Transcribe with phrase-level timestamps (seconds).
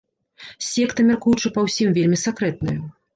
[0.67, 2.75] Секта, мяркуючы па ўсім, вельмі сакрэтная.